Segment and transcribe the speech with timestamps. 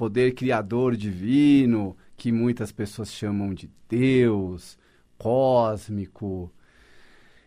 [0.00, 4.78] poder criador divino, que muitas pessoas chamam de Deus,
[5.18, 6.50] cósmico.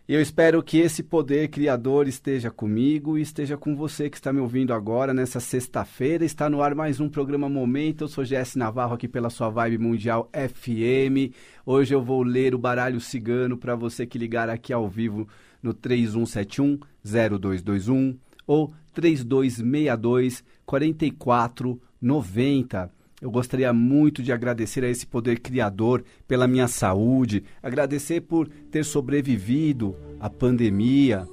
[0.07, 4.39] Eu espero que esse poder criador esteja comigo e esteja com você que está me
[4.39, 6.23] ouvindo agora nessa sexta-feira.
[6.23, 8.03] Está no ar mais um programa Momento.
[8.03, 11.33] Eu sou Jesse Navarro aqui pela sua Vibe Mundial FM.
[11.65, 15.27] Hoje eu vou ler o baralho cigano para você que ligar aqui ao vivo
[15.59, 22.91] no 3171 0221 ou 3262 4490.
[23.21, 28.83] Eu gostaria muito de agradecer a esse poder criador pela minha saúde, agradecer por ter
[28.83, 31.25] sobrevivido à pandemia.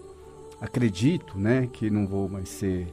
[0.61, 2.87] Acredito, né, que não vou mais ser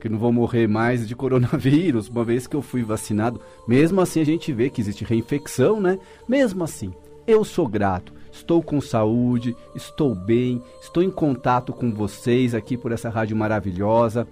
[0.00, 3.40] que não vou morrer mais de coronavírus, uma vez que eu fui vacinado.
[3.68, 5.96] Mesmo assim a gente vê que existe reinfecção, né?
[6.28, 6.92] Mesmo assim,
[7.24, 8.12] eu sou grato.
[8.32, 14.26] Estou com saúde, estou bem, estou em contato com vocês aqui por essa rádio maravilhosa.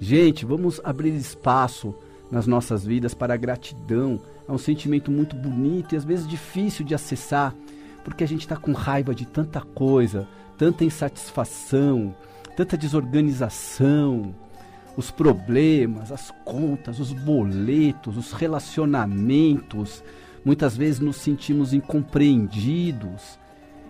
[0.00, 1.92] Gente, vamos abrir espaço
[2.30, 4.20] nas nossas vidas para a gratidão.
[4.48, 7.52] É um sentimento muito bonito e às vezes difícil de acessar,
[8.04, 12.14] porque a gente está com raiva de tanta coisa, tanta insatisfação,
[12.56, 14.32] tanta desorganização,
[14.96, 20.04] os problemas, as contas, os boletos, os relacionamentos.
[20.44, 23.38] Muitas vezes nos sentimos incompreendidos,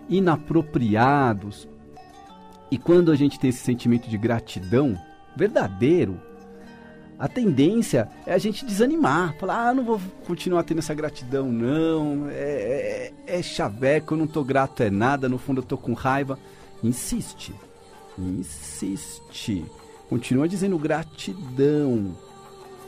[0.09, 1.67] inapropriados.
[2.69, 4.97] E quando a gente tem esse sentimento de gratidão
[5.35, 6.19] verdadeiro,
[7.21, 12.27] a tendência é a gente desanimar, falar, ah, não vou continuar tendo essa gratidão, não,
[12.29, 15.93] é, é, é chaveco, eu não tô grato, é nada, no fundo eu tô com
[15.93, 16.39] raiva.
[16.83, 17.53] Insiste,
[18.17, 19.63] insiste,
[20.09, 22.17] continua dizendo gratidão.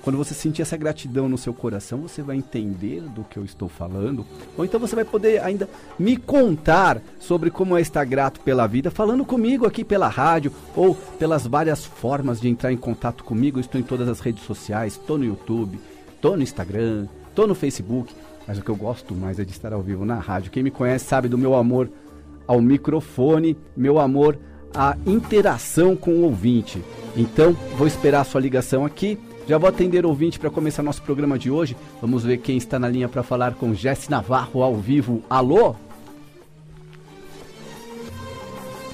[0.03, 3.69] Quando você sentir essa gratidão no seu coração, você vai entender do que eu estou
[3.69, 4.25] falando.
[4.57, 8.91] Ou então você vai poder ainda me contar sobre como é estar grato pela vida,
[8.91, 13.59] falando comigo aqui pela rádio ou pelas várias formas de entrar em contato comigo.
[13.59, 15.79] Eu estou em todas as redes sociais, estou no YouTube,
[16.13, 18.13] estou no Instagram, estou no Facebook.
[18.45, 20.51] Mas o que eu gosto mais é de estar ao vivo na rádio.
[20.51, 21.89] Quem me conhece sabe do meu amor
[22.45, 24.37] ao microfone, meu amor
[24.73, 26.83] à interação com o ouvinte.
[27.15, 29.17] Então, vou esperar a sua ligação aqui.
[29.47, 31.75] Já vou atender o ouvinte para começar nosso programa de hoje.
[32.01, 35.21] Vamos ver quem está na linha para falar com Jesse Navarro ao vivo.
[35.29, 35.75] Alô?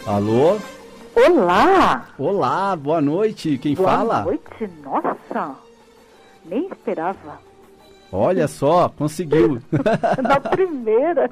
[0.06, 0.58] Alô?
[1.16, 2.08] Olá!
[2.18, 3.58] Olá, boa noite.
[3.60, 4.24] Quem Boa fala?
[4.24, 5.56] noite, nossa!
[6.46, 7.40] Nem esperava.
[8.12, 9.62] Olha só, conseguiu.
[10.24, 11.30] Na primeira.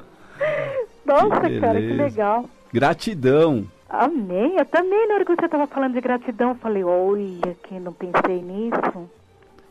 [1.04, 2.44] Nossa, Que cara, que legal.
[2.72, 3.64] Gratidão.
[3.88, 4.56] Amém.
[4.58, 7.92] Eu também, na hora que você estava falando de gratidão, eu falei, olha, que não
[7.92, 9.08] pensei nisso.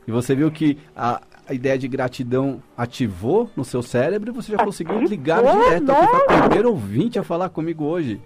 [0.08, 4.52] E você viu que a, a ideia de gratidão ativou no seu cérebro e você
[4.54, 5.10] já conseguiu Ativou?
[5.12, 8.20] ligar direto aqui para o primeiro ouvinte a falar comigo hoje.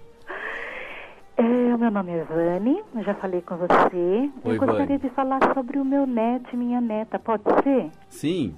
[1.36, 1.42] É,
[1.74, 4.30] o meu nome é Vani, eu já falei com você.
[4.44, 4.98] Oi, eu gostaria Vani.
[4.98, 7.90] de falar sobre o meu neto e minha neta, pode ser?
[8.08, 8.54] Sim.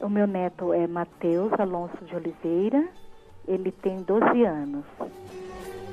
[0.00, 2.84] O meu neto é Matheus Alonso de Oliveira,
[3.46, 4.84] ele tem 12 anos.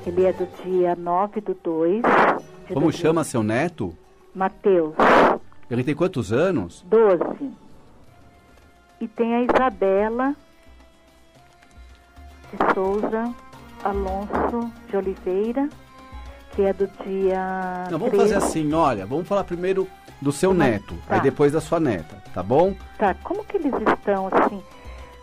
[0.06, 2.02] Ele é do dia 9 do 2.
[2.02, 2.92] de Como 2000.
[2.92, 3.92] chama seu neto?
[4.34, 4.94] Matheus,
[5.70, 6.84] Ele tem quantos anos?
[6.88, 7.50] 12.
[9.00, 10.34] E tem a Isabela
[12.52, 13.34] de Souza
[13.82, 15.68] Alonso de Oliveira,
[16.52, 17.86] que é do dia.
[17.90, 18.32] Não, vamos 13.
[18.34, 19.88] fazer assim, olha, vamos falar primeiro
[20.20, 20.56] do seu Tá.
[20.56, 21.22] neto, aí Tá.
[21.24, 22.74] depois da sua neta, tá bom?
[22.98, 24.62] Tá, como que eles estão, assim,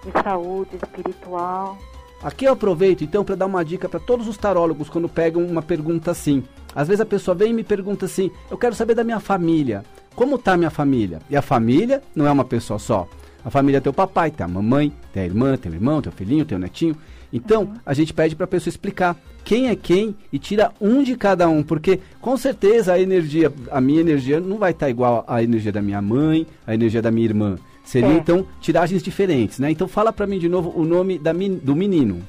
[0.03, 1.77] de saúde espiritual?
[2.23, 5.61] Aqui eu aproveito então para dar uma dica para todos os tarólogos quando pegam uma
[5.61, 6.41] pergunta assim.
[6.73, 9.83] Às vezes a pessoa vem e me pergunta assim: "Eu quero saber da minha família.
[10.15, 13.09] Como tá a minha família?" E a família não é uma pessoa só.
[13.43, 16.13] A família é teu papai, tem a mamãe, tem a irmã, tem o irmão, tem
[16.13, 16.95] o filhinho, tem o netinho.
[17.31, 21.17] Então, a gente pede para a pessoa explicar quem é quem e tira um de
[21.17, 25.43] cada um, porque com certeza a energia, a minha energia não vai estar igual à
[25.43, 27.57] energia da minha mãe, à energia da minha irmã.
[27.83, 28.13] Seria É.
[28.15, 29.69] então tiragens diferentes, né?
[29.71, 32.21] Então fala para mim de novo o nome da, do menino.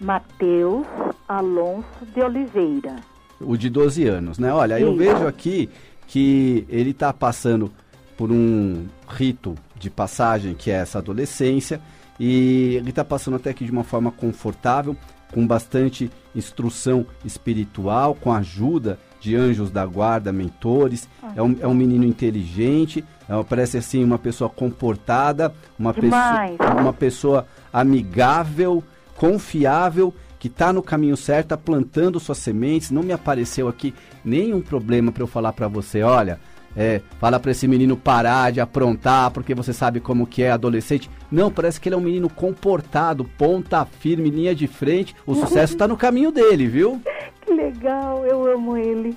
[0.00, 0.86] Matheus
[1.28, 2.96] Alonso de Oliveira.
[3.40, 4.52] O de 12 anos, né?
[4.52, 4.98] Olha, eu Isso.
[4.98, 5.68] vejo aqui
[6.06, 7.70] que ele está passando
[8.16, 11.80] por um rito de passagem que é essa adolescência
[12.18, 14.94] e ele está passando até aqui de uma forma confortável,
[15.32, 21.08] com bastante instrução espiritual, com ajuda de anjos da guarda, mentores.
[21.36, 26.56] É um, é um menino inteligente, é, parece assim uma pessoa comportada, uma, Demais.
[26.56, 28.82] pessoa, uma pessoa amigável,
[29.16, 32.90] confiável, que está no caminho certo, tá plantando suas sementes.
[32.90, 33.94] Não me apareceu aqui
[34.24, 36.40] nenhum problema para eu falar para você, olha,
[36.76, 41.10] é, fala para esse menino parar de aprontar, porque você sabe como que é adolescente.
[41.30, 45.14] Não, parece que ele é um menino comportado, ponta firme, linha de frente.
[45.26, 47.00] O sucesso está no caminho dele, viu?
[47.42, 49.16] Que legal, eu amo ele.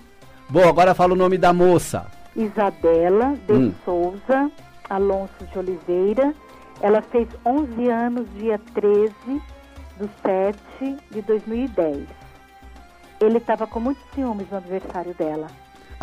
[0.50, 2.05] Bom, agora fala o nome da moça.
[2.35, 3.73] Isabela de Hum.
[3.85, 4.51] Souza
[4.89, 6.33] Alonso de Oliveira.
[6.81, 9.13] Ela fez 11 anos, dia 13
[10.00, 12.03] do 7 de 2010.
[13.21, 15.47] Ele estava com muitos ciúmes no aniversário dela.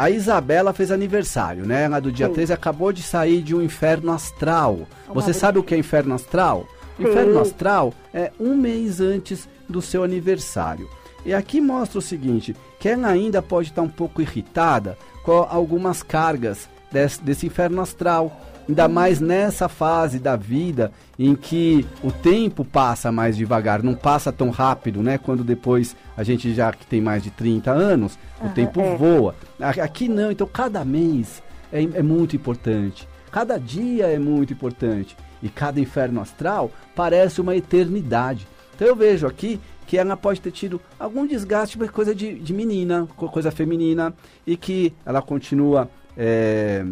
[0.01, 1.85] A Isabela fez aniversário, né?
[1.85, 2.33] A do dia Sim.
[2.33, 4.89] 13 acabou de sair de um inferno astral.
[5.05, 6.67] Uma Você sabe o que é inferno astral?
[6.97, 7.03] Sim.
[7.03, 10.89] Inferno astral é um mês antes do seu aniversário.
[11.23, 16.03] E aqui mostra o seguinte, que ela ainda pode estar um pouco irritada com algumas
[16.03, 18.41] cargas desse, desse inferno astral.
[18.71, 24.31] Ainda mais nessa fase da vida em que o tempo passa mais devagar, não passa
[24.31, 25.19] tão rápido, né?
[25.19, 28.97] Quando depois a gente já que tem mais de 30 anos, o Aham, tempo é.
[28.97, 29.35] voa.
[29.61, 33.09] Aqui não, então cada mês é, é muito importante.
[33.33, 35.17] Cada dia é muito importante.
[35.43, 38.47] E cada inferno astral parece uma eternidade.
[38.77, 42.55] Então eu vejo aqui que ela pode ter tido algum desgaste, mas coisa de, de
[42.55, 44.15] menina, co- coisa feminina,
[44.47, 46.85] e que ela continua é,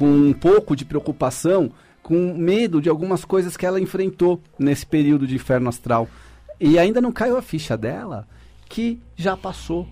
[0.00, 1.70] com um pouco de preocupação,
[2.02, 6.08] com medo de algumas coisas que ela enfrentou nesse período de inferno astral.
[6.58, 8.26] E ainda não caiu a ficha dela,
[8.66, 9.86] que já passou.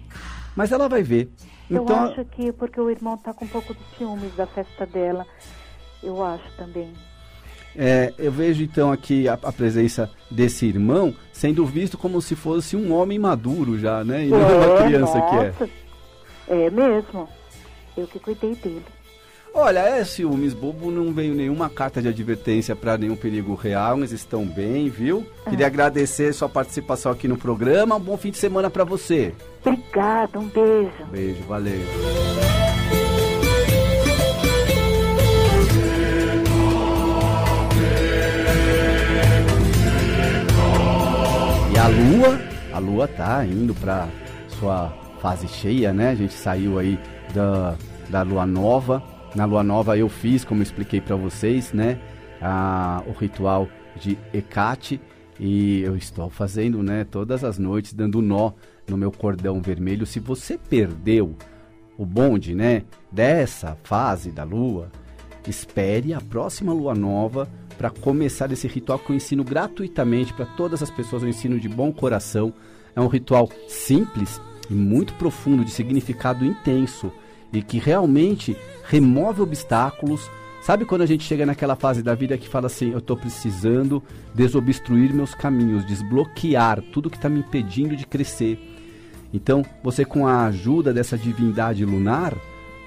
[0.56, 1.28] Mas ela vai ver.
[1.68, 4.86] Eu Então, acho que porque o irmão tá com um pouco de ciúmes da festa
[4.86, 5.26] dela.
[6.02, 6.90] Eu acho também.
[7.76, 12.76] é, eu vejo então aqui a, a presença desse irmão sendo visto como se fosse
[12.76, 14.24] um homem maduro já, né?
[14.24, 15.46] E não uma criança que é.
[15.48, 15.68] nossa.
[16.48, 17.28] É mesmo.
[17.94, 18.84] Eu que cuidei dele.
[19.60, 24.12] Olha, é ciúmes bobo, não veio nenhuma carta de advertência para nenhum perigo real, eles
[24.12, 25.26] estão bem, viu?
[25.50, 27.96] Queria agradecer sua participação aqui no programa.
[27.96, 29.34] Um bom fim de semana para você.
[29.66, 31.04] Obrigada, um beijo.
[31.10, 31.80] Beijo, valeu.
[41.74, 42.40] E a lua,
[42.72, 44.06] a lua tá indo para
[44.46, 46.10] sua fase cheia, né?
[46.10, 46.96] A gente saiu aí
[47.34, 47.74] da,
[48.08, 49.17] da lua nova.
[49.34, 51.98] Na lua nova eu fiz, como eu expliquei para vocês, né?
[52.40, 55.00] A, o ritual de Hecate
[55.38, 57.04] e eu estou fazendo, né?
[57.04, 58.52] Todas as noites dando nó
[58.88, 60.06] no meu cordão vermelho.
[60.06, 61.36] Se você perdeu
[61.96, 62.82] o bonde, né?
[63.12, 64.90] Dessa fase da lua,
[65.46, 70.82] espere a próxima lua nova para começar esse ritual que eu ensino gratuitamente para todas
[70.82, 71.22] as pessoas.
[71.22, 72.52] Eu ensino de bom coração.
[72.96, 77.12] É um ritual simples e muito profundo, de significado intenso
[77.52, 80.28] e que realmente remove obstáculos.
[80.62, 84.02] Sabe quando a gente chega naquela fase da vida que fala assim: eu estou precisando
[84.34, 88.58] desobstruir meus caminhos, desbloquear tudo que está me impedindo de crescer.
[89.32, 92.34] Então, você com a ajuda dessa divindade lunar,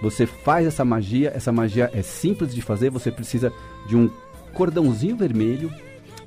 [0.02, 3.54] você faz essa magia, essa magia é simples de fazer, você precisa
[3.88, 4.10] de um
[4.54, 5.72] cordãozinho vermelho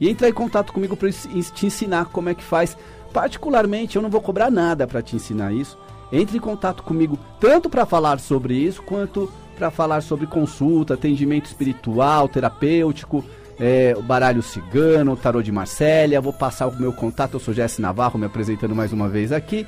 [0.00, 2.76] e entrar em contato comigo para te ensinar como é que faz.
[3.12, 5.78] Particularmente, eu não vou cobrar nada para te ensinar isso.
[6.14, 11.46] Entre em contato comigo tanto para falar sobre isso quanto para falar sobre consulta, atendimento
[11.46, 13.24] espiritual, terapêutico,
[13.58, 16.20] é, o baralho cigano, o tarô de Marsella.
[16.20, 19.66] Vou passar o meu contato, eu sou Jesse Navarro, me apresentando mais uma vez aqui.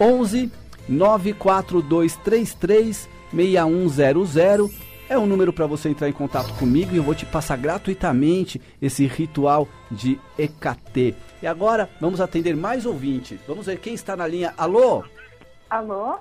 [0.00, 0.52] 11
[0.88, 4.70] 94233 6100
[5.08, 8.60] é um número para você entrar em contato comigo e eu vou te passar gratuitamente
[8.80, 11.14] esse ritual de EKT.
[11.42, 13.38] E agora vamos atender mais ouvintes.
[13.48, 14.54] Vamos ver quem está na linha.
[14.56, 15.04] Alô?
[15.68, 16.18] Alô?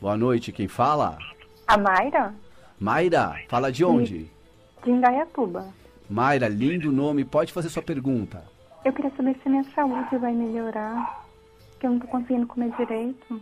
[0.00, 1.16] Boa noite, quem fala?
[1.66, 2.34] A Mayra?
[2.78, 4.30] Mayra, fala de onde?
[4.82, 5.66] De Indaiatuba.
[6.10, 8.42] Mayra, lindo nome, pode fazer sua pergunta.
[8.84, 11.24] Eu queria saber se minha saúde vai melhorar.
[11.78, 13.40] Que eu não tô conseguindo comer direito.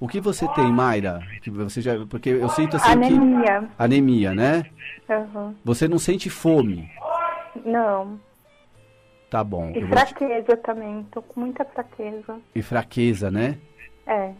[0.00, 1.20] O que você tem, Mayra?
[1.42, 3.68] Que você já, porque eu sinto assim que Anemia.
[3.78, 4.64] anemia, né?
[5.08, 5.54] Uhum.
[5.64, 6.90] Você não sente fome.
[7.64, 8.18] Não.
[9.30, 9.70] Tá bom.
[9.74, 11.04] E vou te- fraqueza também.
[11.10, 12.40] Tô com muita fraqueza.
[12.54, 13.58] E fraqueza, né?
[14.06, 14.32] É.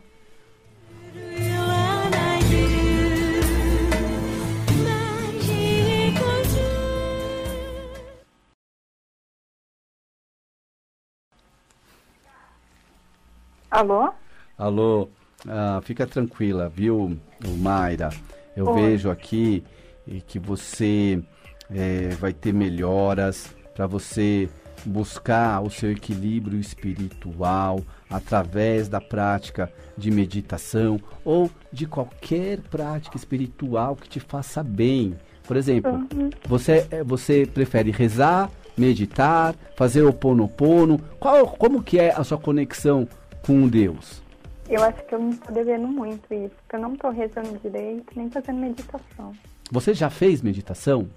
[13.70, 14.12] Alô?
[14.56, 15.08] Alô,
[15.46, 17.18] ah, fica tranquila, viu,
[17.58, 18.10] Mayra?
[18.56, 18.80] Eu Oi.
[18.82, 19.62] vejo aqui
[20.08, 21.22] eh, que você
[21.70, 24.48] eh, vai ter melhoras para você
[24.84, 27.80] buscar o seu equilíbrio espiritual
[28.10, 35.14] através da prática de meditação ou de qualquer prática espiritual que te faça bem.
[35.46, 36.30] Por exemplo, Uhum.
[36.46, 40.98] você, eh, você prefere rezar, meditar, fazer o ponopono?
[41.18, 43.08] Qual, como que é a sua conexão
[43.44, 44.22] com Deus?
[44.68, 48.04] Eu acho que eu não tô devendo muito isso, porque eu não tô rezando direito,
[48.14, 49.32] nem fazendo meditação.
[49.70, 51.08] Você já fez meditação?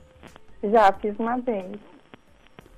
[0.63, 1.67] Já fiz uma vez.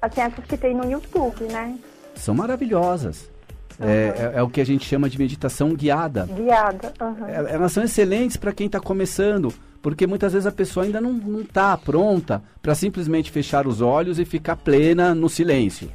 [0.03, 1.77] Assim, essas que tem no YouTube, né?
[2.15, 3.31] São maravilhosas.
[3.79, 6.25] É, é- é o que a gente chama de meditação guiada.
[6.25, 6.91] Guiada.
[6.99, 7.25] aham.
[7.27, 11.39] É- Elas são excelentes para quem está começando, porque muitas vezes a pessoa ainda não
[11.39, 15.89] está pronta para simplesmente fechar os olhos e ficar plena no silêncio.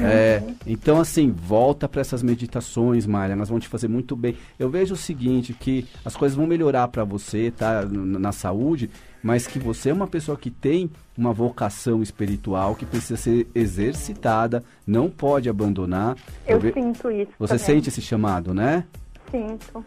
[0.00, 4.36] É, então, assim, volta para essas meditações, Malha, elas vão te fazer muito bem.
[4.58, 8.90] Eu vejo o seguinte, que as coisas vão melhorar para você, tá, na saúde,
[9.22, 14.62] mas que você é uma pessoa que tem uma vocação espiritual que precisa ser exercitada,
[14.86, 16.16] não pode abandonar.
[16.46, 17.32] Eu ve- sinto isso.
[17.38, 17.66] Você também.
[17.66, 18.84] sente esse chamado, né?
[19.30, 19.84] Sinto.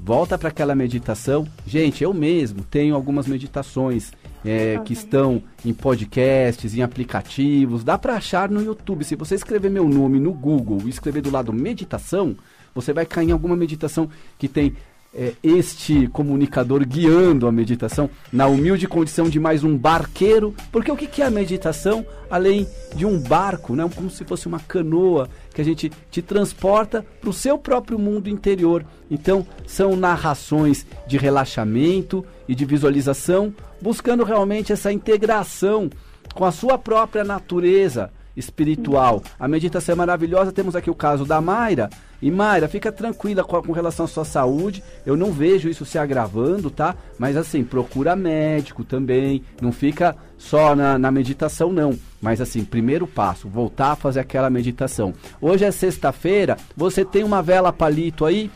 [0.00, 1.46] Volta para aquela meditação.
[1.64, 4.12] Gente, eu mesmo tenho algumas meditações
[4.44, 7.84] é, que estão em podcasts, em aplicativos.
[7.84, 9.04] Dá para achar no YouTube.
[9.04, 12.36] Se você escrever meu nome no Google e escrever do lado meditação,
[12.74, 14.08] você vai cair em alguma meditação
[14.38, 14.74] que tem
[15.14, 20.54] é, este comunicador guiando a meditação na humilde condição de mais um barqueiro.
[20.70, 22.04] Porque o que é a meditação?
[22.30, 23.88] Além de um barco, né?
[23.94, 28.28] como se fosse uma canoa que a gente te transporta para o seu próprio mundo
[28.28, 28.84] interior.
[29.10, 35.90] Então, são narrações de relaxamento e de visualização, buscando realmente essa integração
[36.34, 39.22] com a sua própria natureza espiritual.
[39.38, 40.52] A meditação é maravilhosa.
[40.52, 41.90] Temos aqui o caso da Mayra.
[42.20, 44.82] E Mayra, fica tranquila com, com relação à sua saúde.
[45.04, 46.94] Eu não vejo isso se agravando, tá?
[47.18, 49.42] Mas assim, procura médico também.
[49.60, 51.98] Não fica só na, na meditação, não.
[52.20, 55.12] Mas assim, primeiro passo, voltar a fazer aquela meditação.
[55.40, 56.56] Hoje é sexta-feira.
[56.76, 58.50] Você tem uma vela palito aí?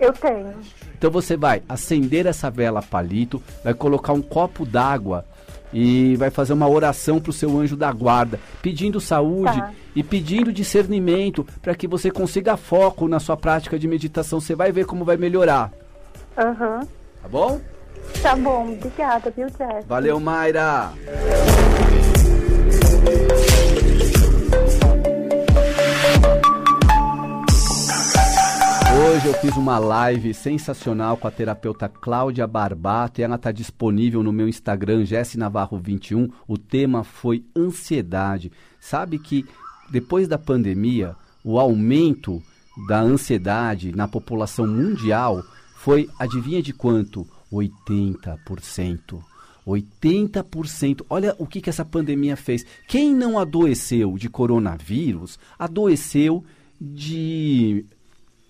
[0.00, 0.52] Eu tenho.
[0.96, 5.24] Então você vai acender essa vela palito, vai colocar um copo d'água
[5.72, 9.72] e vai fazer uma oração para o seu anjo da guarda, pedindo saúde Tá.
[9.96, 14.40] e pedindo discernimento para que você consiga foco na sua prática de meditação.
[14.40, 15.72] Você vai ver como vai melhorar,
[16.36, 16.80] Aham.
[17.22, 17.60] tá bom?
[18.22, 19.86] Tá bom, obrigada, viu, Jess?
[19.86, 20.92] Valeu, Mayra!
[29.04, 34.22] Hoje eu fiz uma live sensacional com a terapeuta Cláudia Barbato e ela está disponível
[34.22, 36.30] no meu Instagram, Jesse Navarro 21.
[36.46, 38.52] O tema foi ansiedade.
[38.78, 39.44] Sabe que
[39.90, 42.40] depois da pandemia, o aumento
[42.86, 45.42] da ansiedade na população mundial
[45.74, 47.26] foi, adivinha de quanto?
[47.52, 49.20] 80%.
[49.66, 51.04] 80%.
[51.10, 52.64] Olha o que, que essa pandemia fez.
[52.86, 56.44] Quem não adoeceu de coronavírus, adoeceu
[56.80, 57.84] de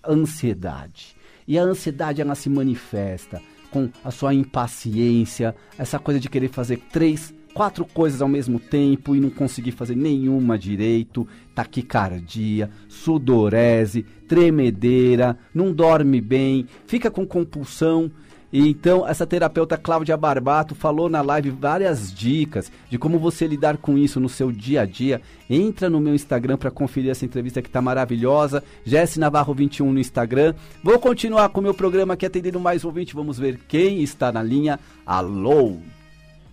[0.07, 1.17] ansiedade.
[1.47, 3.41] E a ansiedade ela se manifesta
[3.71, 9.17] com a sua impaciência, essa coisa de querer fazer três, quatro coisas ao mesmo tempo
[9.17, 18.11] e não conseguir fazer nenhuma direito, taquicardia, sudorese, tremedeira, não dorme bem, fica com compulsão.
[18.53, 23.79] E então, essa terapeuta Cláudia Barbato falou na live várias dicas de como você lidar
[23.79, 25.23] com isso no seu dia a dia.
[25.49, 28.63] Entra no meu Instagram para conferir essa entrevista que está maravilhosa.
[28.85, 30.55] Jesse Navarro 21 no Instagram.
[30.85, 33.15] Vou continuar com o meu programa aqui atendendo mais ouvinte.
[33.15, 34.79] Vamos ver quem está na linha.
[35.07, 35.79] Alô?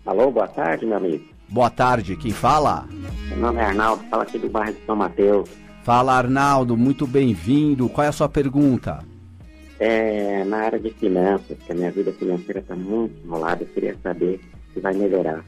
[0.05, 1.25] Alô, boa tarde, meu amigo.
[1.49, 2.87] Boa tarde, quem fala?
[3.27, 5.49] Meu nome é Arnaldo, fala aqui do bairro de São Mateus.
[5.83, 7.89] Fala Arnaldo, muito bem-vindo.
[7.89, 9.03] Qual é a sua pergunta?
[9.81, 13.95] É, na área de finanças, que a minha vida financeira está muito enrolada, eu queria
[14.03, 14.41] saber
[14.73, 15.41] se vai melhorar.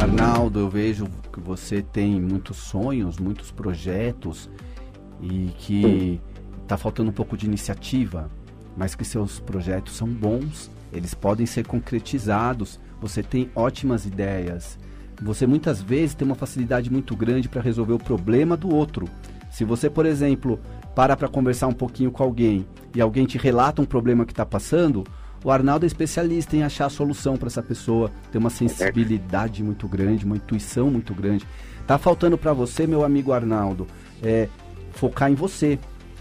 [0.00, 4.50] Arnaldo, eu vejo que você tem muitos sonhos, muitos projetos
[5.24, 6.20] e que
[6.62, 8.30] está faltando um pouco de iniciativa,
[8.76, 12.78] mas que seus projetos são bons, eles podem ser concretizados.
[13.00, 14.78] Você tem ótimas ideias.
[15.22, 19.08] Você muitas vezes tem uma facilidade muito grande para resolver o problema do outro.
[19.50, 20.60] Se você, por exemplo,
[20.94, 24.44] para para conversar um pouquinho com alguém e alguém te relata um problema que está
[24.44, 25.04] passando,
[25.44, 29.86] o Arnaldo é especialista em achar a solução para essa pessoa, tem uma sensibilidade muito
[29.86, 31.46] grande, uma intuição muito grande.
[31.86, 33.86] Tá faltando para você, meu amigo Arnaldo,
[34.22, 34.48] é,
[34.94, 35.78] focar em você,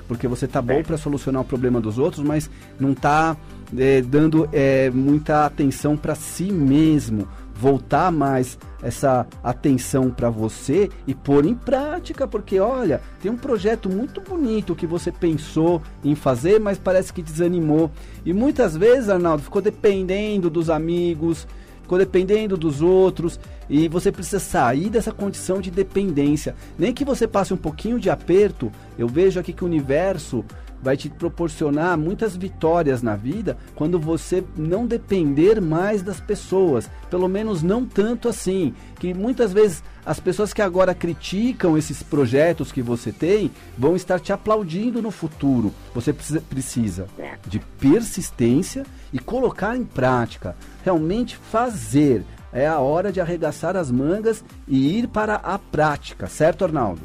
[0.08, 2.50] porque você tá bom para solucionar o problema dos outros, mas
[2.80, 3.38] não tá
[3.78, 7.28] é, dando é, muita atenção para si mesmo.
[7.56, 13.90] Voltar mais essa atenção para você e pôr em prática, porque olha, tem um projeto
[13.90, 17.92] muito bonito que você pensou em fazer, mas parece que desanimou.
[18.26, 21.48] E muitas vezes, Arnaldo, ficou dependendo dos amigos,
[21.88, 26.56] codependendo dos outros, e você precisa sair dessa condição de dependência.
[26.78, 30.44] Nem que você passe um pouquinho de aperto, eu vejo aqui que o universo
[30.84, 37.30] vai te proporcionar muitas vitórias na vida quando você não depender mais das pessoas, pelo
[37.30, 42.82] menos não tanto assim, que muitas vezes as pessoas que agora criticam esses projetos que
[42.82, 45.74] você tem vão estar te aplaudindo no futuro.
[45.96, 47.08] Você precisa, precisa
[47.48, 52.26] de persistência e colocar em prática, realmente fazer.
[52.52, 57.02] É a hora de arregaçar as mangas e ir para a prática, certo, Arnaldo?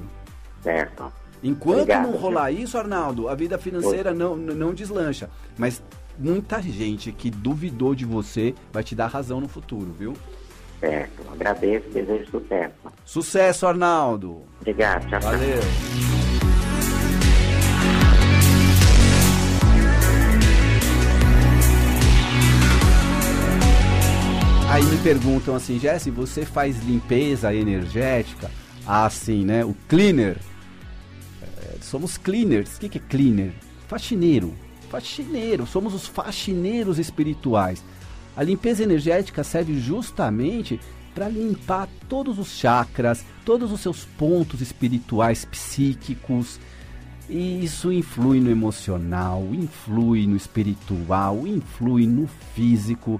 [0.62, 1.10] Certo.
[1.42, 5.30] Enquanto Obrigado, não rolar isso, Arnaldo, a vida financeira não, não deslancha.
[5.56, 5.82] Mas
[6.18, 10.14] muita gente que duvidou de você vai te dar razão no futuro, viu?
[10.80, 11.22] Certo.
[11.32, 12.74] Agradeço desejo sucesso.
[13.04, 14.42] Sucesso, Arnaldo!
[14.60, 15.08] Obrigado.
[15.08, 15.30] Tchau, tchau.
[15.32, 15.60] Valeu!
[24.70, 28.50] Aí me perguntam assim, Jesse, você faz limpeza energética?
[28.86, 29.64] Ah, sim, né?
[29.64, 30.36] O cleaner.
[31.88, 32.76] Somos cleaners.
[32.76, 33.52] O que, é cleaner?
[33.88, 34.54] Faxineiro.
[34.90, 35.66] Faxineiro.
[35.66, 37.82] Somos os faxineiros espirituais.
[38.36, 40.78] A limpeza energética serve justamente
[41.14, 46.60] para limpar todos os chakras, todos os seus pontos espirituais, psíquicos.
[47.28, 53.18] E isso influi no emocional, influi no espiritual, influi no físico.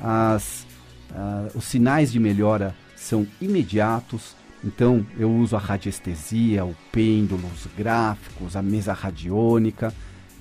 [0.00, 0.66] As,
[1.14, 4.34] ah, os sinais de melhora são imediatos.
[4.66, 9.94] Então eu uso a radiestesia, o pêndulo, os gráficos, a mesa radiônica.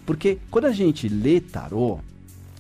[0.04, 2.00] Porque quando a gente lê tarô,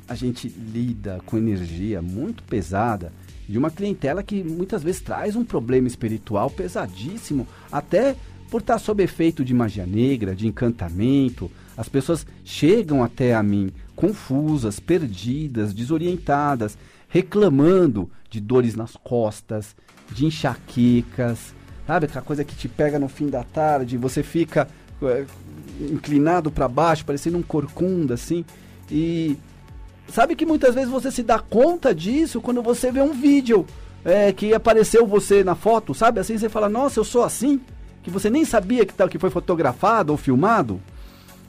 [0.07, 3.11] a gente lida com energia muito pesada
[3.49, 8.15] de uma clientela que muitas vezes traz um problema espiritual pesadíssimo, até
[8.51, 11.49] por estar sob efeito de magia negra, de encantamento.
[11.75, 16.77] As pessoas chegam até a mim confusas, perdidas, desorientadas,
[17.09, 19.75] reclamando de dores nas costas,
[20.11, 21.54] de enxaquecas,
[21.85, 24.67] sabe aquela coisa que te pega no fim da tarde, você fica
[25.01, 25.25] é,
[25.79, 28.43] inclinado para baixo, parecendo um corcunda assim,
[28.89, 29.37] e
[30.07, 33.65] Sabe que muitas vezes você se dá conta disso quando você vê um vídeo
[34.03, 36.19] é, que apareceu você na foto, sabe?
[36.19, 37.59] Assim você fala, nossa, eu sou assim?
[38.03, 40.79] Que você nem sabia que, tá, que foi fotografado ou filmado?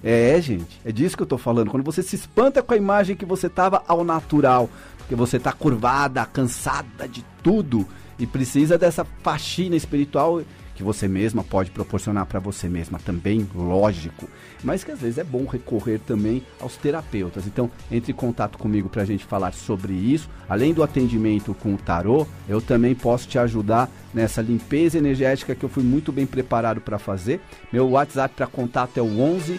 [0.03, 1.71] É, gente, é disso que eu tô falando.
[1.71, 5.53] Quando você se espanta com a imagem que você tava ao natural, porque você tá
[5.53, 7.87] curvada, cansada de tudo
[8.19, 10.43] e precisa dessa faxina espiritual
[10.77, 14.29] que você mesma pode proporcionar para você mesma também, lógico,
[14.63, 17.47] mas que às vezes é bom recorrer também aos terapeutas.
[17.47, 20.29] Então, entre em contato comigo para a gente falar sobre isso.
[20.47, 25.65] Além do atendimento com o tarô, eu também posso te ajudar nessa limpeza energética que
[25.65, 27.41] eu fui muito bem preparado para fazer.
[27.73, 29.59] Meu WhatsApp para contato é o 11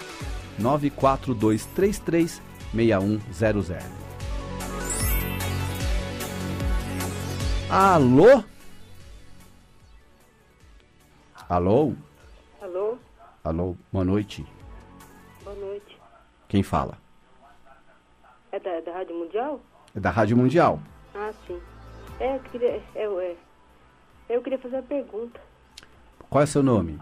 [0.59, 2.41] 94233
[2.73, 4.06] 6100.
[7.69, 8.43] Alô?
[11.49, 11.93] Alô?
[12.61, 12.97] Alô?
[13.43, 14.45] Alô, boa noite.
[15.43, 15.99] Boa noite.
[16.47, 16.97] Quem fala?
[18.53, 19.59] É da, da Rádio Mundial?
[19.93, 20.79] É da Rádio Mundial.
[21.13, 21.59] Ah, sim.
[22.21, 23.35] É, eu queria, é, é,
[24.29, 25.39] eu queria fazer uma pergunta.
[26.29, 26.97] Qual é seu nome?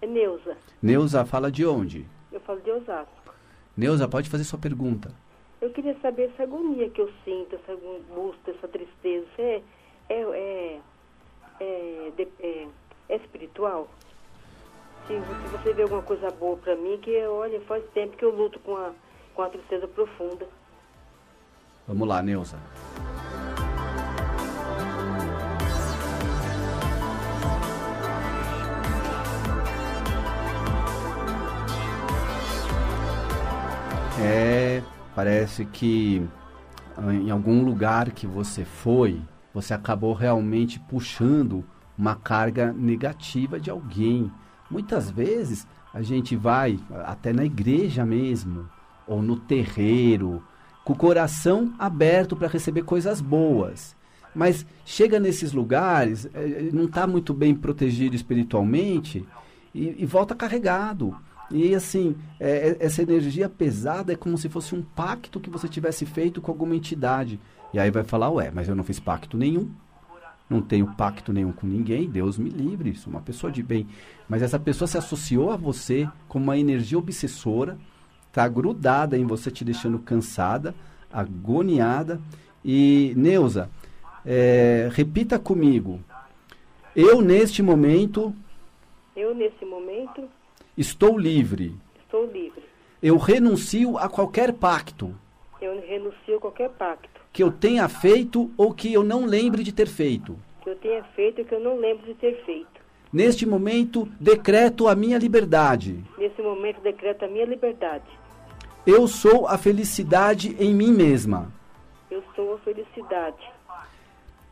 [0.00, 0.56] É Neuza.
[0.80, 2.06] Neuza, fala de onde?
[2.30, 3.34] Eu falo de Osasco.
[3.76, 5.12] Neuza, pode fazer sua pergunta.
[5.60, 9.26] Eu queria saber essa agonia que eu sinto, essa angústia, essa tristeza.
[9.38, 9.60] É,
[10.08, 10.80] é, é,
[11.60, 12.68] é, de- é,
[13.08, 13.88] é espiritual?
[15.06, 18.30] Se, se você vê alguma coisa boa pra mim, que olha, faz tempo que eu
[18.34, 18.92] luto com a,
[19.34, 20.46] com a tristeza profunda.
[21.86, 22.58] Vamos lá, Neuza.
[34.20, 34.82] É,
[35.14, 36.26] parece que
[36.96, 39.20] ah, em algum lugar que você foi,
[39.52, 41.64] você acabou realmente puxando
[41.96, 44.30] uma carga negativa de alguém.
[44.70, 48.68] Muitas vezes a gente vai até na igreja mesmo,
[49.06, 50.42] ou no terreiro,
[50.84, 53.96] com o coração aberto para receber coisas boas.
[54.34, 59.26] Mas chega nesses lugares, eh, não está muito bem protegido espiritualmente
[59.74, 61.16] e, e volta carregado.
[61.50, 66.04] E assim, é- essa energia pesada é como se fosse um pacto que você tivesse
[66.04, 67.40] feito com alguma entidade.
[67.72, 69.70] E aí vai falar, ué, mas eu não fiz pacto nenhum.
[70.48, 73.86] Não tenho pacto nenhum com ninguém, Deus me livre, sou uma pessoa de bem.
[74.26, 77.78] Mas essa pessoa se associou a você com uma energia obsessora,
[78.28, 80.74] está grudada em você, te deixando cansada,
[81.12, 82.18] agoniada.
[82.64, 83.68] E, Neuza,
[84.24, 86.00] é, repita comigo.
[86.96, 88.34] Eu, neste momento,
[89.14, 90.24] Eu, nesse momento,
[90.78, 91.74] estou livre.
[92.04, 92.62] estou livre.
[93.02, 95.14] Eu renuncio a qualquer pacto
[95.60, 99.70] Eu renuncio a qualquer pacto que eu tenha feito ou que eu não lembre de
[99.70, 100.36] ter feito.
[100.60, 102.80] Que eu tenha feito que eu não lembro de ter feito.
[103.12, 106.02] Neste momento, decreto a minha liberdade.
[106.18, 108.10] Nesse momento, decreto a minha liberdade.
[108.84, 111.52] Eu sou a felicidade em mim mesma.
[112.10, 113.48] Eu sou a felicidade.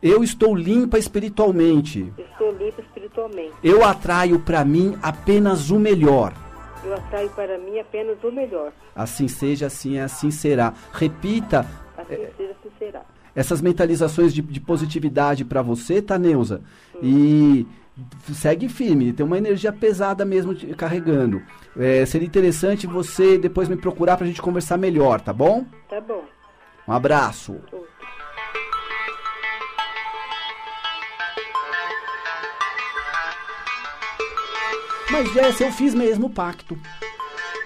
[0.01, 2.13] Eu estou limpa espiritualmente.
[2.17, 3.53] Eu estou limpa espiritualmente.
[3.61, 6.31] Eu atraio para mim apenas o melhor.
[6.85, 8.71] Eu atraio para mim apenas o melhor.
[8.95, 10.73] Assim seja, assim é, assim será.
[10.93, 11.65] Repita
[11.97, 13.01] Assim seja, assim será.
[13.35, 16.61] essas mentalizações de, de positividade para você, tá, Neuza?
[17.01, 17.65] E
[18.33, 21.41] segue firme, tem uma energia pesada mesmo te- carregando.
[21.75, 25.65] É, seria interessante você depois me procurar pra gente conversar melhor, tá bom?
[25.89, 26.23] Tá bom.
[26.87, 27.53] Um abraço.
[27.53, 27.85] Outro.
[35.09, 36.77] Mas Jess, eu fiz mesmo o pacto.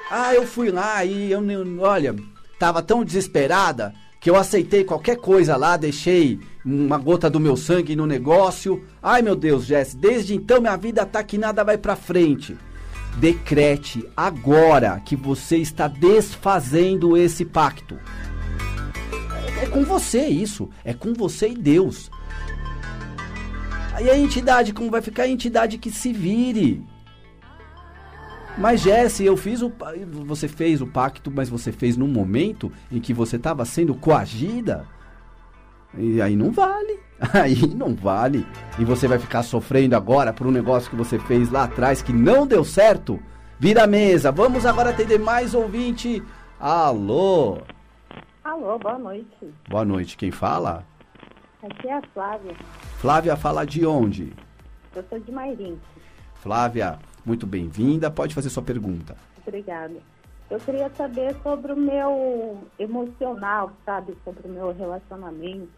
[0.09, 1.41] Ah, eu fui lá e eu,
[1.79, 2.15] olha,
[2.59, 7.95] tava tão desesperada que eu aceitei qualquer coisa lá, deixei uma gota do meu sangue
[7.95, 8.85] no negócio.
[9.01, 12.55] Ai, meu Deus, Jess, desde então minha vida tá que nada vai pra frente.
[13.17, 17.97] Decrete agora que você está desfazendo esse pacto.
[19.59, 22.11] É com você isso, é com você e Deus.
[23.93, 26.83] Aí a entidade, como vai ficar a entidade que se vire.
[28.57, 29.71] Mas Jesse, eu fiz o
[30.25, 34.85] você fez o pacto, mas você fez num momento em que você estava sendo coagida.
[35.97, 36.99] E aí não vale.
[37.33, 38.47] Aí não vale.
[38.79, 42.11] E você vai ficar sofrendo agora por um negócio que você fez lá atrás que
[42.11, 43.19] não deu certo.
[43.59, 44.31] Vira a mesa.
[44.31, 46.23] Vamos agora atender mais ouvinte.
[46.59, 47.59] Alô.
[48.43, 49.53] Alô, boa noite.
[49.69, 50.17] Boa noite.
[50.17, 50.83] Quem fala?
[51.61, 52.55] Aqui é a Flávia.
[52.97, 54.33] Flávia fala de onde?
[54.95, 55.79] Eu sou de Mairim.
[56.41, 58.09] Flávia, muito bem-vinda.
[58.09, 59.15] Pode fazer sua pergunta.
[59.45, 59.95] Obrigada.
[60.49, 64.15] Eu queria saber sobre o meu emocional, sabe?
[64.23, 65.69] Sobre o meu relacionamento.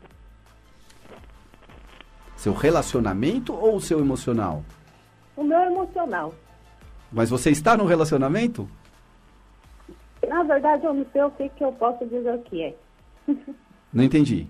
[2.36, 4.64] Seu relacionamento ou o seu emocional?
[5.38, 6.34] O meu emocional.
[7.12, 8.68] Mas você está no relacionamento?
[10.28, 12.76] Na verdade, eu não sei o que, que eu posso dizer o que é.
[13.94, 14.48] Não entendi.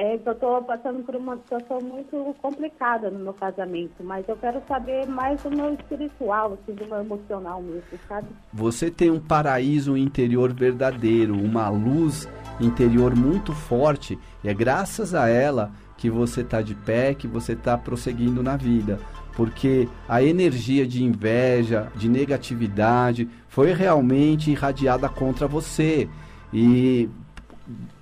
[0.00, 4.36] É que eu estou passando por uma situação muito complicada no meu casamento, mas eu
[4.36, 8.28] quero saber mais do meu espiritual, assim, do meu emocional mesmo, sabe?
[8.52, 12.28] Você tem um paraíso interior verdadeiro, uma luz
[12.60, 17.54] interior muito forte, e é graças a ela que você está de pé, que você
[17.54, 19.00] está prosseguindo na vida.
[19.34, 26.08] Porque a energia de inveja, de negatividade, foi realmente irradiada contra você.
[26.52, 27.10] E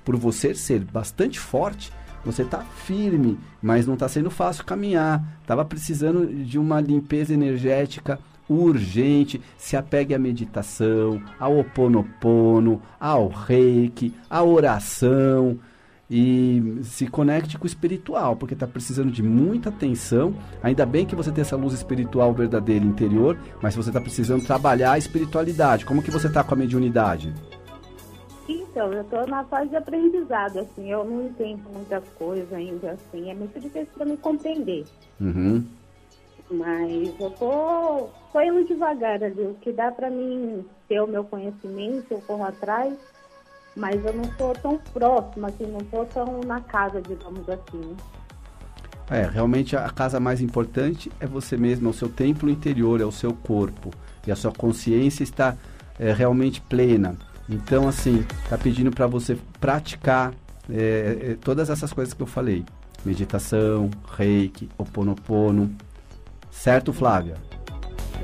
[0.07, 1.93] por você ser bastante forte,
[2.25, 5.23] você está firme, mas não está sendo fácil caminhar.
[5.43, 9.41] Estava precisando de uma limpeza energética urgente.
[9.59, 15.59] Se apegue à meditação, ao oponopono, ao reiki, à oração
[16.09, 20.35] e se conecte com o espiritual, porque está precisando de muita atenção.
[20.63, 24.93] Ainda bem que você tem essa luz espiritual verdadeira interior, mas você está precisando trabalhar
[24.93, 25.85] a espiritualidade.
[25.85, 27.35] Como que você está com a mediunidade?
[28.77, 33.31] Então, eu estou na fase de aprendizado, assim, eu não entendo muita coisa ainda, assim,
[33.31, 34.85] é muito difícil para me compreender.
[35.19, 35.65] Uhum.
[36.51, 41.25] Mas eu tô, tô indo devagar ali, o que dá para mim ter o meu
[41.25, 42.93] conhecimento, eu corro atrás,
[43.75, 47.97] mas eu não estou tão próxima, assim, não estou tão na casa, digamos assim.
[49.11, 53.07] É, realmente a casa mais importante é você mesmo, é o seu templo interior, é
[53.07, 53.91] o seu corpo.
[54.27, 55.57] E a sua consciência está
[55.99, 57.17] é, realmente plena.
[57.49, 60.35] Então, assim, tá pedindo para você praticar
[60.71, 62.65] é, é, todas essas coisas que eu falei:
[63.05, 65.75] meditação, reiki, oponopono.
[66.51, 67.37] Certo, Flávia?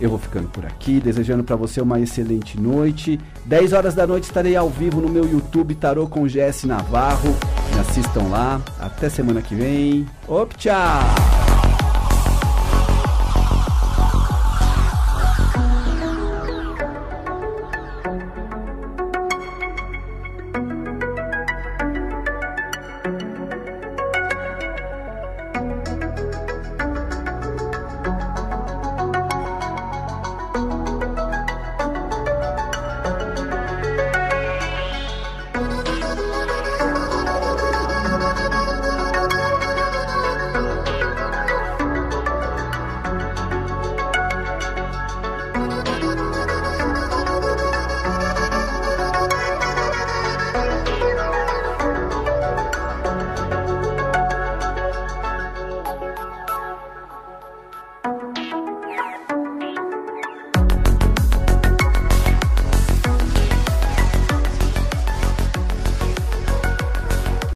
[0.00, 3.18] Eu vou ficando por aqui, desejando para você uma excelente noite.
[3.44, 7.34] 10 horas da noite estarei ao vivo no meu YouTube Tarô com GS Navarro.
[7.72, 8.60] Me assistam lá.
[8.78, 10.06] Até semana que vem.
[10.26, 11.37] Op, tchau!